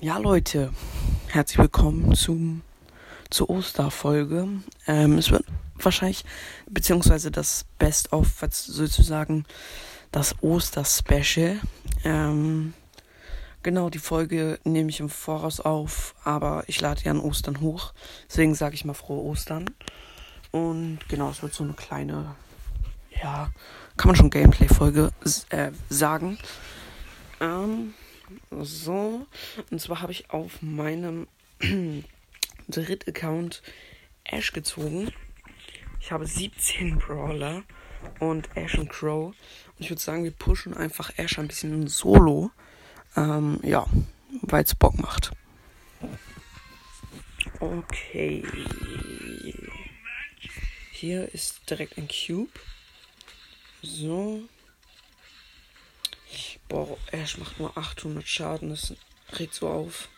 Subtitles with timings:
[0.00, 0.70] Ja, Leute,
[1.28, 2.62] herzlich willkommen zum,
[3.30, 4.48] zur Osterfolge.
[4.86, 5.44] Ähm, es wird
[5.76, 6.24] wahrscheinlich,
[6.68, 9.46] beziehungsweise das Best-of, sozusagen
[10.12, 11.58] das Oster-Special.
[12.04, 12.74] Ähm,
[13.62, 17.94] genau, die Folge nehme ich im Voraus auf, aber ich lade ja an Ostern hoch.
[18.28, 19.70] Deswegen sage ich mal frohe Ostern.
[20.50, 22.34] Und genau, es wird so eine kleine,
[23.22, 23.50] ja,
[23.96, 25.12] kann man schon Gameplay-Folge
[25.48, 26.36] äh, sagen.
[27.40, 27.94] Ähm,
[28.50, 29.26] so,
[29.70, 31.26] und zwar habe ich auf meinem
[32.68, 33.62] Dritt-Account
[34.24, 35.12] Ash gezogen.
[36.00, 37.62] Ich habe 17 Brawler
[38.20, 39.28] und Ash und Crow.
[39.28, 39.36] Und
[39.78, 42.50] ich würde sagen, wir pushen einfach Ash ein bisschen solo.
[43.16, 43.86] Ähm, ja,
[44.42, 45.30] weil es Bock macht.
[47.60, 48.44] Okay.
[50.92, 52.50] Hier ist direkt ein Cube.
[53.82, 54.48] So.
[56.68, 58.70] Boah, Ash macht nur 800 Schaden.
[58.70, 58.94] Das
[59.32, 60.08] regt so auf.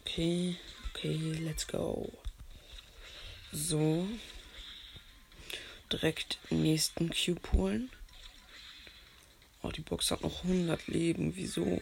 [0.00, 0.56] okay,
[0.90, 2.12] okay, let's go.
[3.52, 4.06] So.
[5.90, 7.90] Direkt nächsten Cube holen.
[9.62, 11.34] Oh, die Box hat noch 100 Leben.
[11.34, 11.80] Wieso?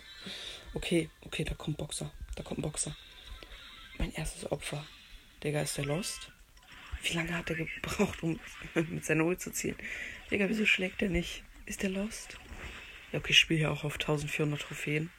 [0.75, 2.11] Okay, okay, da kommt Boxer.
[2.37, 2.97] Da kommt Boxer.
[3.99, 4.87] Mein erstes Opfer.
[5.43, 6.31] Digga, ist der Lost?
[7.03, 8.39] Wie lange hat er gebraucht, um
[8.75, 9.77] mit seiner Ult zu ziehen?
[10.31, 11.43] Digga, wieso schlägt er nicht?
[11.67, 12.39] Ist der Lost?
[13.11, 15.11] Ja, okay, ich spiele hier auch auf 1400 Trophäen.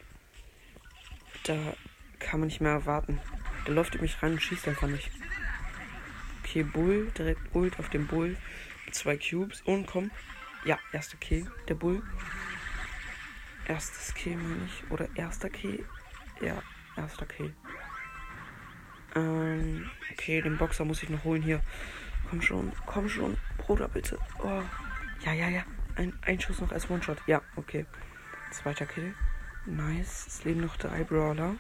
[1.44, 1.76] Da
[2.20, 3.20] kann man nicht mehr erwarten.
[3.66, 5.12] Der läuft in mich rein und schießt einfach nicht.
[6.44, 8.38] Okay, Bull, direkt Ult auf den Bull.
[8.92, 10.09] Zwei Cubes und komm.
[10.64, 12.02] Ja, erster Kill, der Bull.
[13.68, 14.90] Erstes Kill, meine ich.
[14.90, 15.86] Oder erster Kill.
[16.42, 16.64] Ja,
[16.95, 17.53] erster Kill.
[19.16, 21.62] Ähm, okay, den Boxer muss ich noch holen hier.
[22.30, 23.38] Komm schon, komm schon.
[23.58, 24.18] Bruder, bitte.
[24.42, 24.64] Oh.
[25.25, 25.66] Ja, ja, ja.
[25.98, 27.17] Ein, ein Schuss noch als One-Shot.
[27.26, 27.88] Ja, okay.
[28.52, 29.16] Zweiter Kill.
[29.66, 30.28] Nice.
[30.28, 31.56] Es leben noch drei Brawler.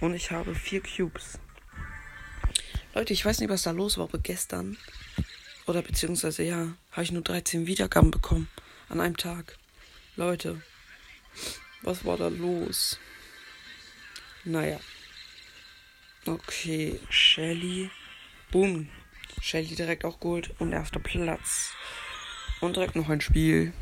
[0.00, 1.38] Und ich habe vier Cubes.
[2.94, 4.78] Leute, ich weiß nicht, was da los war, aber gestern.
[5.66, 8.48] Oder beziehungsweise ja, habe ich nur 13 Wiedergaben bekommen.
[8.88, 9.58] An einem Tag.
[10.16, 10.62] Leute.
[11.82, 12.98] Was war da los?
[14.44, 14.80] Naja.
[16.24, 17.90] Okay, Shelly.
[18.50, 18.88] Boom.
[19.42, 20.50] Shelly direkt auch geholt.
[20.58, 21.74] Und erster Platz.
[22.60, 23.72] Und direkt noch ein Spiel.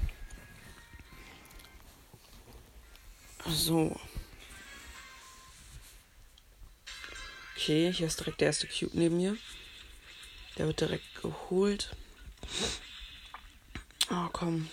[3.46, 3.98] So.
[7.54, 9.36] Okay, hier ist direkt der erste Cube neben mir.
[10.56, 11.94] Der wird direkt geholt.
[14.10, 14.68] Oh, komm.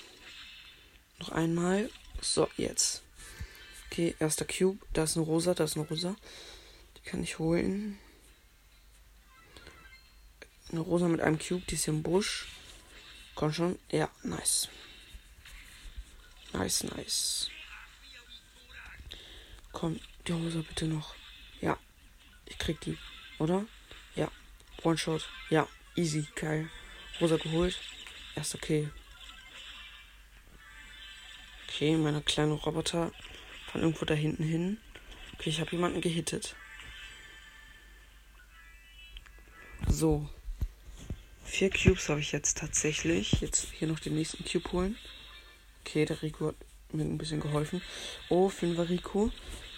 [1.19, 1.90] Noch einmal.
[2.22, 3.02] So, jetzt.
[3.88, 4.78] Okay, erster Cube.
[4.94, 6.16] Da ist eine Rosa, da ist eine Rosa.
[6.97, 8.00] Die kann ich holen.
[10.72, 12.47] Eine Rosa mit einem Cube, die ist im Busch.
[13.35, 13.78] Komm schon.
[13.91, 14.69] Ja, nice.
[16.53, 17.50] Nice, nice.
[19.73, 21.13] Komm, die Hose bitte noch.
[21.59, 21.78] Ja.
[22.46, 22.97] Ich krieg die,
[23.40, 23.66] oder?
[24.16, 24.31] Ja.
[24.84, 25.28] One-Shot.
[25.50, 25.68] Ja.
[25.96, 26.28] Easy.
[26.35, 26.69] Geil.
[27.19, 27.79] Rosa geholt.
[28.35, 28.90] Erst okay.
[31.67, 33.12] Okay, meine kleine Roboter
[33.67, 34.79] fahren irgendwo da hinten hin.
[35.34, 36.56] Okay, ich habe jemanden gehittet.
[39.88, 40.29] So.
[41.46, 43.40] Vier Cubes habe ich jetzt tatsächlich.
[43.40, 44.98] Jetzt hier noch den nächsten Cube holen.
[45.82, 46.56] Okay, der Rico hat
[46.92, 47.82] mir ein bisschen geholfen.
[48.30, 49.32] Oh, Fünfer Rico.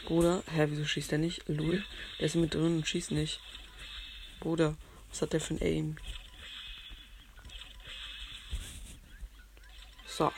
[0.05, 1.43] Bruder, hä, wieso schießt er nicht?
[1.47, 1.83] Lul.
[2.19, 3.41] Der ist mit drin und schießt nicht.
[4.39, 4.77] Bruder,
[5.09, 5.97] was hat der für ein Aim?
[10.07, 10.31] So.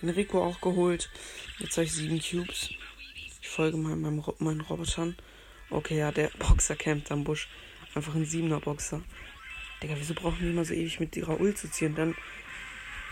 [0.00, 1.10] Den Rico auch geholt.
[1.58, 2.70] Jetzt habe ich sieben Cubes.
[3.40, 5.16] Ich folge mal meinem, meinen Robotern.
[5.70, 7.48] Okay, ja, der Boxer campt am Busch.
[7.94, 9.02] Einfach ein siebener Boxer.
[9.82, 11.94] Digga, wieso brauchen die immer so ewig mit ihrer Ult zu ziehen?
[11.94, 12.14] Dann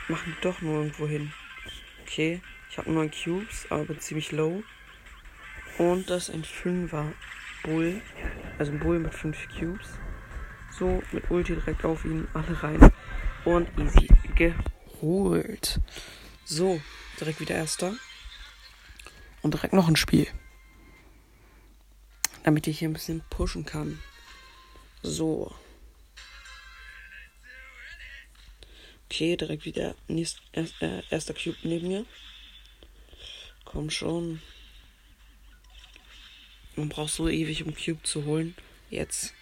[0.08, 1.32] machen die doch nur irgendwo hin.
[2.02, 2.40] Okay,
[2.70, 4.62] ich habe neun Cubes, aber ziemlich low.
[5.78, 7.12] Und das ist ein Fünfer
[7.62, 8.02] Bull.
[8.58, 9.88] Also ein Bull mit fünf Cubes.
[10.70, 12.92] So, mit Ulti direkt auf ihn, alle rein.
[13.44, 15.80] Und easy geholt.
[16.44, 16.80] So,
[17.18, 17.94] direkt wieder erster.
[19.42, 20.26] Und direkt noch ein Spiel.
[22.44, 23.98] Damit ich hier ein bisschen pushen kann.
[25.02, 25.54] So.
[29.10, 32.04] Okay, direkt wieder nächst, erst, äh, erster Cube neben mir.
[33.64, 34.42] Komm schon.
[36.76, 38.54] Man braucht so ewig, um Cube zu holen.
[38.90, 39.32] Jetzt.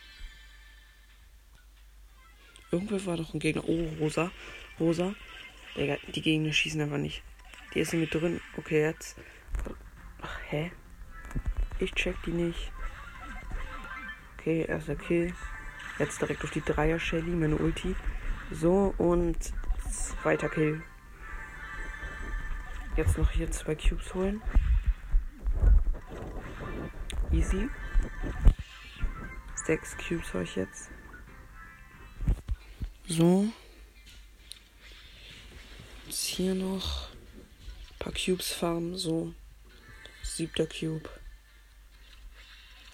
[2.70, 3.68] Irgendwo war doch ein Gegner.
[3.68, 4.30] Oh, Rosa.
[4.78, 5.16] Rosa.
[5.76, 7.22] Digga, die Gegner schießen einfach nicht.
[7.74, 8.40] Die ist mit drin.
[8.56, 9.16] Okay, jetzt.
[10.22, 10.70] Ach, hä?
[11.80, 12.70] Ich check die nicht.
[14.38, 15.34] Okay, erster Kill.
[15.98, 17.96] Jetzt direkt auf die Dreier Shelly, meine Ulti.
[18.50, 19.36] So, und
[19.90, 20.82] zweiter Kill.
[22.96, 24.40] Jetzt noch hier zwei Cubes holen.
[27.32, 27.68] Easy.
[29.66, 30.90] Sechs Cubes habe ich jetzt.
[33.08, 33.46] So.
[36.06, 38.96] Jetzt hier noch ein paar Cubes farmen.
[38.96, 39.34] So.
[40.22, 41.10] Siebter Cube.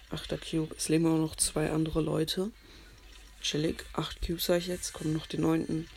[0.09, 0.75] Achter Cube.
[0.75, 2.51] Es leben auch noch zwei andere Leute.
[3.43, 3.85] Chillig.
[3.93, 4.93] Acht Cubes habe ich jetzt.
[4.93, 5.87] Kommen noch die neunten.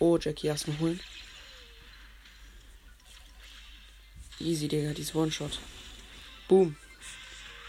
[0.00, 1.00] Oh, Jackie erstmal holen.
[4.40, 4.92] Easy, Digga.
[4.92, 5.60] Die ist One-Shot.
[6.48, 6.76] Boom.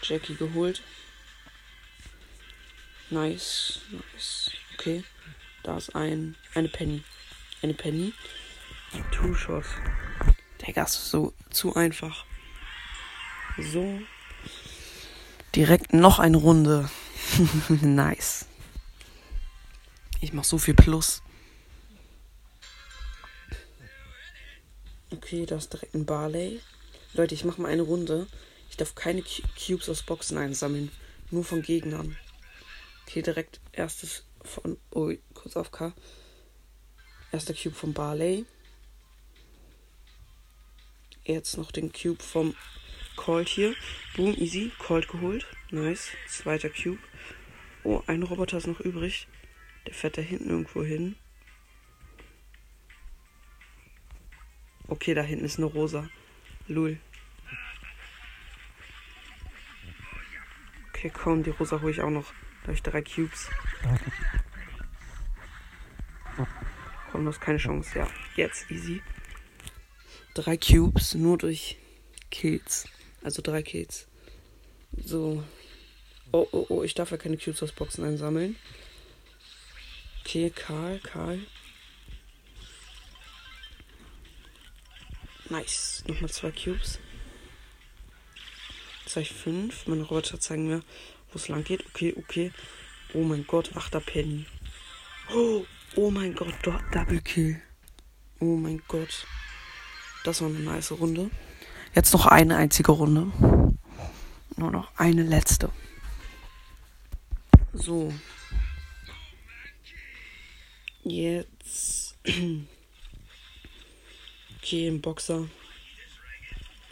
[0.02, 0.82] Jackie geholt.
[3.10, 3.80] Nice.
[3.90, 4.50] Nice.
[4.74, 5.04] Okay.
[5.62, 6.36] Da ist ein.
[6.54, 7.04] Eine Penny.
[7.62, 8.12] Eine Penny.
[9.12, 9.68] Two Shots.
[10.66, 12.24] Digga, ist so zu einfach.
[13.56, 14.00] So.
[15.54, 16.90] Direkt noch eine Runde.
[17.68, 18.46] nice.
[20.22, 21.20] Ich mach so viel Plus.
[25.10, 26.60] Okay, da ist direkt ein Barley.
[27.12, 28.28] Leute, ich mach mal eine Runde.
[28.70, 30.92] Ich darf keine Cubes aus Boxen einsammeln.
[31.32, 32.16] Nur von Gegnern.
[33.02, 34.78] Okay, direkt erstes von.
[34.92, 35.92] Oh, kurz auf K.
[37.32, 38.46] Erster Cube von Barley.
[41.24, 42.54] Jetzt noch den Cube vom
[43.16, 43.74] Cold hier.
[44.14, 44.70] Boom, easy.
[44.78, 45.46] Cold geholt.
[45.72, 46.10] Nice.
[46.28, 47.00] Zweiter Cube.
[47.82, 49.26] Oh, ein Roboter ist noch übrig.
[49.86, 51.16] Der fährt da hinten irgendwo hin.
[54.88, 56.08] Okay, da hinten ist eine rosa.
[56.68, 56.98] Lul.
[60.88, 62.32] Okay, komm, die rosa hole ich auch noch.
[62.60, 63.48] Da habe ich drei Cubes.
[67.10, 67.98] Komm, das ist keine Chance.
[67.98, 69.02] Ja, jetzt easy.
[70.34, 71.78] Drei Cubes nur durch
[72.30, 72.86] Kills.
[73.22, 74.06] Also drei Kills.
[74.96, 75.42] So.
[76.30, 78.56] Oh, oh, oh, ich darf ja keine Cubes aus Boxen einsammeln.
[80.32, 81.40] Okay, Karl, Karl.
[85.50, 86.02] Nice.
[86.06, 86.98] Nochmal zwei Cubes.
[89.14, 89.86] Ich fünf.
[89.86, 90.80] Meine Roboter zeigen mir,
[91.30, 91.84] wo es lang geht.
[91.84, 92.50] Okay, okay.
[93.12, 94.46] Oh mein Gott, achter Penny.
[95.34, 97.60] Oh, oh mein Gott, Double Kill.
[98.40, 99.26] Oh mein Gott.
[100.24, 101.30] Das war eine nice Runde.
[101.94, 103.30] Jetzt noch eine einzige Runde.
[104.56, 105.68] Nur noch eine letzte.
[107.74, 108.14] So.
[111.02, 112.16] Jetzt.
[114.64, 115.48] Okay, im Boxer.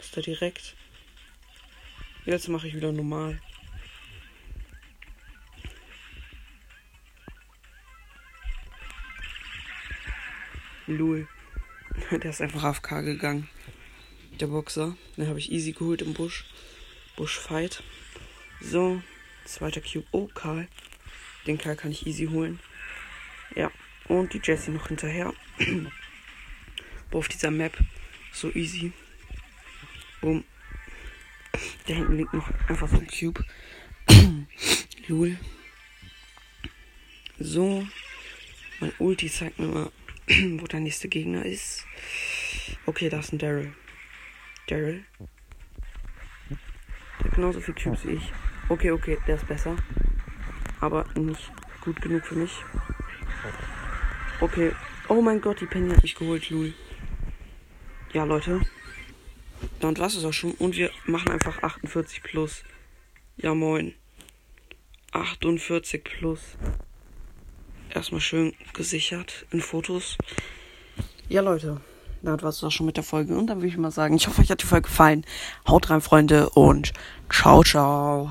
[0.01, 0.75] Ist da direkt.
[2.25, 3.39] Jetzt mache ich wieder normal.
[10.85, 11.29] Lul.
[12.11, 13.49] Der ist einfach AFK gegangen.
[14.41, 14.97] Der Boxer.
[15.15, 16.45] Den habe ich easy geholt im Busch.
[17.15, 17.81] Buschfight.
[18.59, 19.01] So.
[19.45, 20.05] Zweiter Cube.
[20.11, 20.67] Oh, Karl.
[21.47, 22.59] Den Karl kann ich easy holen.
[23.55, 23.71] Ja.
[24.11, 25.33] Und die Jessie noch hinterher.
[27.09, 27.77] Boah, auf dieser Map.
[28.33, 28.91] So easy.
[30.19, 30.43] Boom.
[31.87, 33.41] Da hinten liegt noch einfach so ein Cube.
[35.07, 35.37] Lul.
[37.39, 37.87] So.
[38.81, 39.91] Mein Ulti zeigt mir mal,
[40.59, 41.85] wo der nächste Gegner ist.
[42.85, 43.73] Okay, da ist ein Daryl.
[44.67, 45.05] Daryl.
[46.49, 48.33] Der hat genauso viel Cubes wie ich.
[48.67, 49.77] Okay, okay, der ist besser.
[50.81, 51.49] Aber nicht
[51.79, 52.51] gut genug für mich.
[54.41, 54.71] Okay.
[55.07, 56.73] Oh mein Gott, die Penny hat mich geholt, Lul.
[58.11, 58.61] Ja, Leute.
[59.79, 60.53] Dann war es auch schon.
[60.53, 62.63] Und wir machen einfach 48 plus.
[63.37, 63.93] Ja, moin.
[65.11, 66.39] 48 plus.
[67.93, 70.17] Erstmal schön gesichert in Fotos.
[71.29, 71.81] Ja, Leute.
[72.21, 73.35] Das war es auch schon mit der Folge.
[73.35, 75.25] Und dann würde ich mal sagen, ich hoffe, euch hat die Folge gefallen.
[75.67, 76.49] Haut rein, Freunde.
[76.49, 76.93] Und
[77.29, 78.29] ciao, ciao.